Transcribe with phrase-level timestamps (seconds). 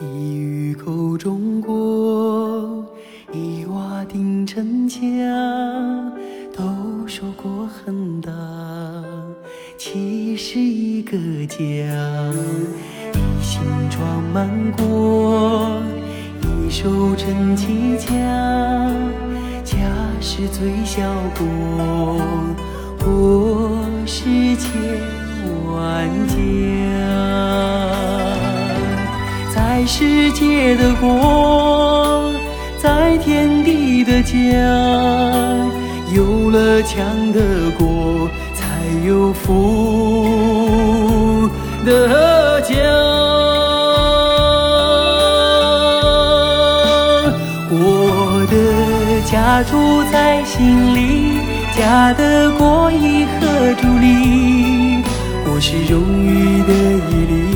[0.00, 2.84] 一玉口中国
[3.32, 4.98] 一瓦顶成家
[6.52, 8.32] 都说国很大
[9.78, 11.16] 其实一个
[11.46, 11.56] 家
[13.12, 15.80] 一心装满国
[16.42, 18.10] 一手撑起家
[19.62, 19.76] 家
[20.20, 21.02] 是最小
[21.38, 22.26] 国
[22.98, 24.72] 国是千
[25.72, 26.53] 万家
[29.86, 32.32] 世界的国，
[32.78, 34.32] 在天地的家，
[36.14, 38.64] 有了强的国，才
[39.06, 39.50] 有富
[41.84, 42.74] 的家。
[47.70, 48.54] 我的
[49.30, 51.38] 家住在心里，
[51.76, 55.02] 家的国以何助力？
[55.46, 56.72] 我是荣誉的
[57.10, 57.53] 毅力，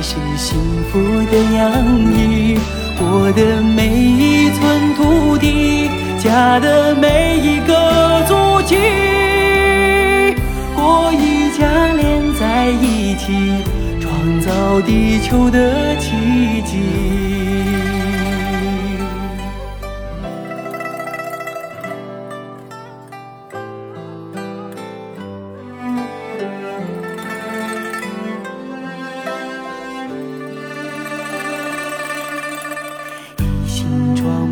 [0.00, 0.58] 是幸
[0.90, 0.98] 福
[1.30, 2.58] 的洋溢。
[3.00, 8.34] 我的每一寸土地，家的每一个足
[8.66, 8.76] 迹，
[10.74, 13.32] 国与家连在一起，
[14.00, 17.57] 创造地球的奇迹。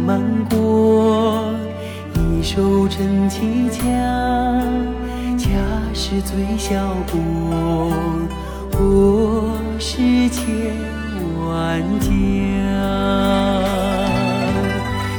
[0.06, 1.52] 心装满国，
[2.14, 3.82] 一手撑起家，
[5.36, 5.48] 家
[5.92, 6.74] 是最小
[7.10, 7.90] 国，
[8.70, 10.46] 国是千
[11.44, 12.06] 万家。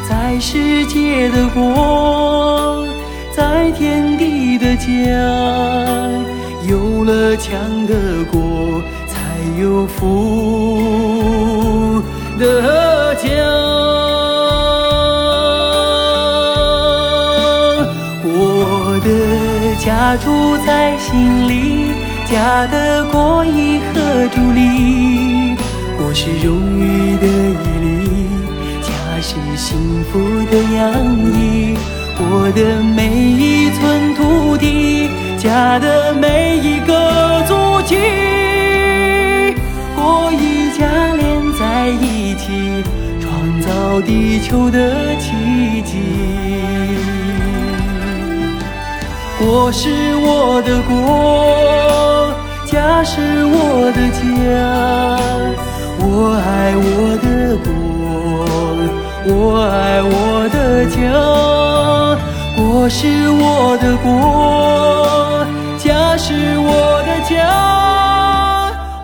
[0.09, 2.87] 在世界的国，
[3.35, 4.87] 在天地的家，
[6.69, 9.19] 有了强的国，才
[9.61, 10.05] 有福
[19.87, 21.93] 家住在心里，
[22.29, 25.55] 家的国以何助力？
[25.97, 28.27] 国是荣誉的毅力，
[28.81, 30.19] 家是幸福
[30.51, 30.91] 的洋
[31.31, 31.77] 溢。
[32.19, 37.95] 我的每一寸土地，家的每一个足迹，
[39.95, 40.83] 国与家
[41.15, 42.83] 连在一起，
[43.21, 47.16] 创造地球的奇迹。
[49.47, 52.35] 国是我的国
[52.65, 54.19] 家是我的家
[56.01, 57.65] 我爱我的国
[59.33, 60.99] 我爱我的家
[62.57, 64.05] 国是我的国
[65.77, 67.31] 家是我的家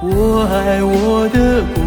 [0.01, 1.82] 我爱我的国。